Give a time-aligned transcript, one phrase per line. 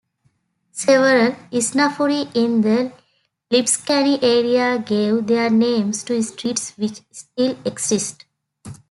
[0.71, 2.91] Several "isnafuri" in the
[3.53, 8.25] Lipscani area gave their names to streets which still exist.